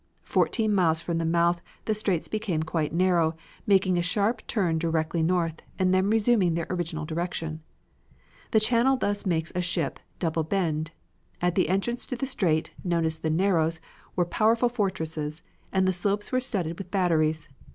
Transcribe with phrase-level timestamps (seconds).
[0.23, 3.35] Fourteen miles from the mouth the straits become quite narrow,
[3.67, 7.61] making a sharp turn directly north and then resuming their original direction.
[8.49, 10.89] The channel thus makes a sharp double bend.
[11.39, 13.79] At the entrance to the strait, known as the Narrows,
[14.15, 17.47] were powerful fortresses, and the slopes were studded with batteries.